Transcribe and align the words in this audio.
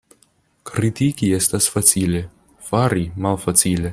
Kritiki 0.69 1.29
estas 1.39 1.69
facile, 1.75 2.23
fari 2.71 3.09
malfacile. 3.27 3.89